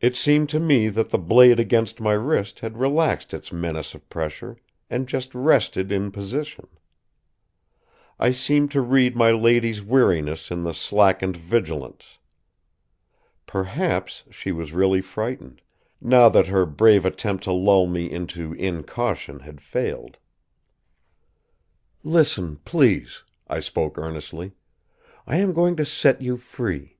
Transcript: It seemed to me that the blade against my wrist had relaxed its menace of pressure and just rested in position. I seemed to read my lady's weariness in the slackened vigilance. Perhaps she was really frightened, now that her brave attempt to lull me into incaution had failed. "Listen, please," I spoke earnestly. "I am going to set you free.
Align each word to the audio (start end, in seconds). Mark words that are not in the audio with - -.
It 0.00 0.16
seemed 0.16 0.48
to 0.48 0.58
me 0.58 0.88
that 0.88 1.10
the 1.10 1.16
blade 1.16 1.60
against 1.60 2.00
my 2.00 2.14
wrist 2.14 2.58
had 2.58 2.76
relaxed 2.76 3.32
its 3.32 3.52
menace 3.52 3.94
of 3.94 4.08
pressure 4.08 4.56
and 4.90 5.06
just 5.06 5.32
rested 5.32 5.92
in 5.92 6.10
position. 6.10 6.66
I 8.18 8.32
seemed 8.32 8.72
to 8.72 8.80
read 8.80 9.14
my 9.14 9.30
lady's 9.30 9.80
weariness 9.80 10.50
in 10.50 10.64
the 10.64 10.74
slackened 10.74 11.36
vigilance. 11.36 12.18
Perhaps 13.46 14.24
she 14.28 14.50
was 14.50 14.72
really 14.72 15.00
frightened, 15.00 15.62
now 16.00 16.28
that 16.30 16.48
her 16.48 16.66
brave 16.66 17.04
attempt 17.06 17.44
to 17.44 17.52
lull 17.52 17.86
me 17.86 18.10
into 18.10 18.54
incaution 18.54 19.38
had 19.38 19.60
failed. 19.60 20.16
"Listen, 22.02 22.56
please," 22.64 23.22
I 23.46 23.60
spoke 23.60 23.98
earnestly. 23.98 24.50
"I 25.28 25.36
am 25.36 25.52
going 25.52 25.76
to 25.76 25.84
set 25.84 26.20
you 26.20 26.38
free. 26.38 26.96